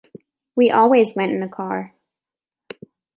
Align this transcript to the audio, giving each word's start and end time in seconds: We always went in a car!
We 0.55 0.71
always 0.71 1.15
went 1.15 1.31
in 1.31 1.43
a 1.43 1.47
car! 1.47 1.93